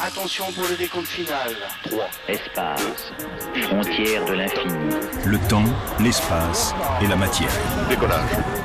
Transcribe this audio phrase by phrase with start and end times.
[0.00, 1.54] Attention pour le décompte final.
[1.84, 2.08] 3.
[2.28, 3.12] Espace.
[3.62, 4.72] Frontière de l'infini.
[5.24, 5.62] Le temps,
[6.00, 7.48] l'espace et la matière.
[7.88, 8.18] Décollage.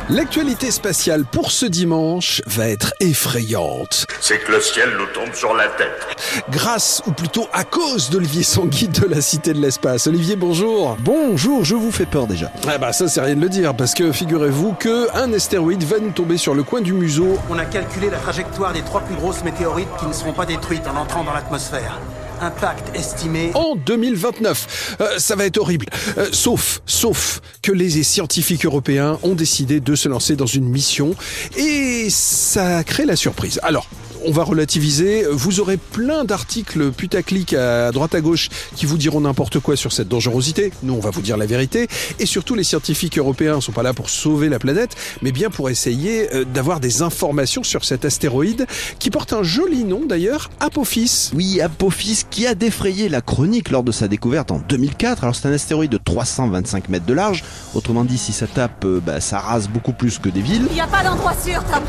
[0.10, 4.08] L'actualité spatiale pour ce dimanche va être effrayante.
[4.22, 6.44] C'est que le ciel nous tombe sur la tête.
[6.50, 10.08] Grâce, ou plutôt à cause d'Olivier Sanguide de la Cité de l'Espace.
[10.08, 10.98] Olivier, bonjour.
[11.02, 12.52] Bonjour, je vous fais peur déjà.
[12.68, 16.00] Ah bah ça c'est rien de le dire, parce que figurez-vous que un astéroïde va
[16.00, 17.38] nous tomber sur le coin du museau.
[17.50, 20.88] On a calculé la trajectoire des trois plus grosses météorites qui ne seront pas détruites
[20.88, 22.00] en entrant dans l'atmosphère.
[22.42, 24.98] Impact estimé en 2029.
[25.02, 25.88] Euh, ça va être horrible.
[26.18, 31.16] Euh, sauf, sauf que les scientifiques européens ont décidé de se lancer dans une mission
[31.58, 33.60] et ça crée la surprise.
[33.62, 33.88] Alors,
[34.26, 35.26] on va relativiser.
[35.32, 39.92] Vous aurez plein d'articles putaclic à droite à gauche qui vous diront n'importe quoi sur
[39.92, 40.72] cette dangerosité.
[40.84, 41.88] Nous, on va vous dire la vérité.
[42.20, 45.50] Et surtout, les scientifiques européens ne sont pas là pour sauver la planète, mais bien
[45.50, 48.66] pour essayer euh, d'avoir des informations sur cet astéroïde
[49.00, 51.32] qui porte un joli nom d'ailleurs, Apophis.
[51.34, 55.24] Oui, Apophis qui a défrayé la chronique lors de sa découverte en 2004.
[55.24, 57.44] Alors c'est un astéroïde de 325 mètres de large.
[57.74, 60.66] Autrement dit, si ça tape, euh, bah, ça rase beaucoup plus que des villes.
[60.70, 61.84] Il n'y a pas d'endroit sûr, Tom.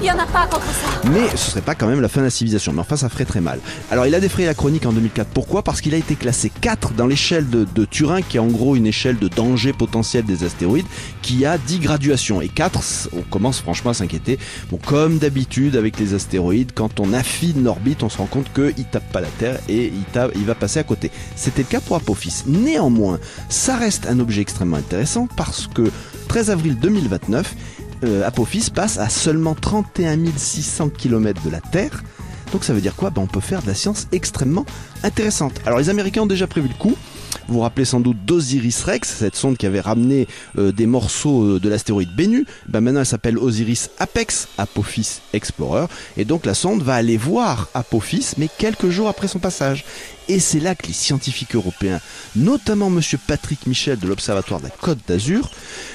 [0.00, 1.08] Il n'y en a pas contre ça.
[1.10, 2.72] Mais ce serait pas quand même la fin de la civilisation.
[2.72, 3.60] Mais enfin, ça ferait très mal.
[3.90, 5.28] Alors, il a défrayé la chronique en 2004.
[5.28, 5.62] Pourquoi?
[5.62, 8.86] Parce qu'il a été classé 4 dans l'échelle de, Turing, qui est en gros une
[8.86, 10.86] échelle de danger potentiel des astéroïdes,
[11.22, 12.42] qui a 10 graduations.
[12.42, 14.38] Et 4, on commence franchement à s'inquiéter.
[14.70, 18.84] Bon, comme d'habitude avec les astéroïdes, quand on affine l'orbite, on se rend compte qu'il
[18.84, 21.10] tape pas la Terre et il, tape, il va passer à côté.
[21.36, 22.42] C'était le cas pour Apophis.
[22.46, 25.90] Néanmoins, ça reste un objet extrêmement intéressant parce que
[26.28, 27.54] 13 avril 2029,
[28.04, 32.02] euh, Apophis passe à seulement 31 600 km de la Terre.
[32.52, 33.10] Donc ça veut dire quoi?
[33.10, 34.64] Ben, On peut faire de la science extrêmement
[35.02, 35.60] intéressante.
[35.66, 36.94] Alors les Américains ont déjà prévu le coup.
[37.48, 40.26] Vous vous rappelez sans doute d'Osiris Rex, cette sonde qui avait ramené
[40.58, 42.44] euh, des morceaux euh, de l'astéroïde Bennu.
[42.68, 45.86] Ben maintenant, elle s'appelle Osiris Apex, Apophis Explorer.
[46.16, 49.84] Et donc la sonde va aller voir Apophis, mais quelques jours après son passage.
[50.28, 52.00] Et c'est là que les scientifiques européens,
[52.34, 55.50] notamment Monsieur Patrick Michel de l'Observatoire de la Côte d'Azur,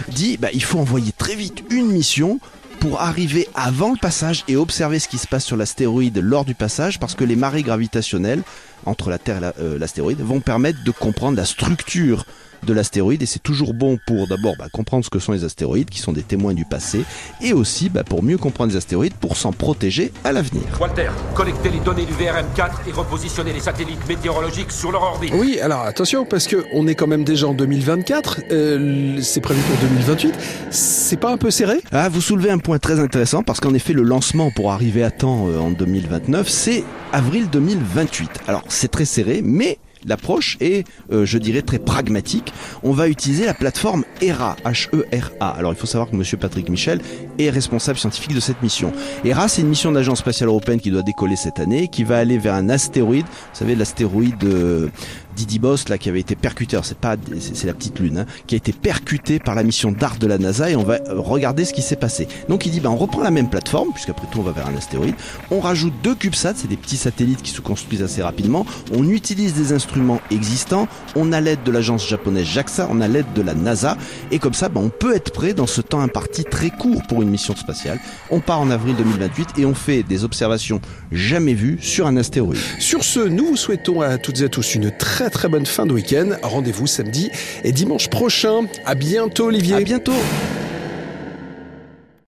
[0.08, 2.40] dit ben, il faut envoyer très vite une mission
[2.82, 6.56] pour arriver avant le passage et observer ce qui se passe sur l'astéroïde lors du
[6.56, 8.42] passage parce que les marées gravitationnelles
[8.86, 12.26] entre la Terre et l'astéroïde vont permettre de comprendre la structure
[12.66, 15.90] de l'astéroïde et c'est toujours bon pour d'abord bah, comprendre ce que sont les astéroïdes
[15.90, 17.04] qui sont des témoins du passé
[17.42, 20.64] et aussi bah, pour mieux comprendre les astéroïdes pour s'en protéger à l'avenir.
[20.80, 25.34] Walter, collectez les données du VRM4 et repositionner les satellites météorologiques sur leur orbite.
[25.36, 29.62] Oui, alors attention parce que on est quand même déjà en 2024, euh, c'est prévu
[29.62, 30.34] pour 2028,
[30.70, 31.82] c'est pas un peu serré?
[31.92, 35.12] Ah, vous soulevez un point très intéressant parce qu'en effet le lancement pour arriver à
[35.12, 38.30] temps euh, en 2029, c'est avril 2028.
[38.48, 42.54] Alors c'est très serré mais L'approche est, euh, je dirais, très pragmatique.
[42.84, 45.50] On va utiliser la plateforme ERA, H-E-R-A.
[45.50, 47.02] Alors il faut savoir que Monsieur Patrick Michel
[47.50, 48.92] responsable scientifique de cette mission.
[49.26, 52.38] ERA, c'est une mission d'agence spatiale européenne qui doit décoller cette année, qui va aller
[52.38, 53.26] vers un astéroïde.
[53.26, 54.90] Vous savez, l'astéroïde euh,
[55.36, 56.78] Didybos, là, qui avait été percuté.
[56.84, 60.18] C'est pas, c'est la petite lune, hein, qui a été percuté par la mission DART
[60.18, 62.28] de la NASA et on va regarder ce qui s'est passé.
[62.50, 64.76] Donc il dit, ben on reprend la même plateforme, puisqu'après tout on va vers un
[64.76, 65.16] astéroïde.
[65.50, 68.66] On rajoute deux CubeSats, c'est des petits satellites qui se construisent assez rapidement.
[68.94, 70.88] On utilise des instruments existants.
[71.16, 73.98] On a l'aide de l'agence japonaise JAXA, on a l'aide de la NASA
[74.32, 77.22] et comme ça, ben, on peut être prêt dans ce temps imparti très court pour
[77.22, 78.00] une mission spatiale.
[78.30, 80.82] On part en avril 2028 et on fait des observations
[81.12, 82.62] jamais vues sur un astéroïde.
[82.80, 85.86] Sur ce, nous vous souhaitons à toutes et à tous une très très bonne fin
[85.86, 86.30] de week-end.
[86.44, 87.32] Rendez-vous samedi
[87.64, 88.68] et dimanche prochain.
[88.86, 89.76] À bientôt, Olivier.
[89.76, 90.14] À bientôt.